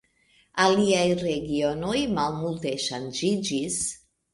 [0.63, 3.83] Aliaj regionoj malmulte ŝanĝiĝis.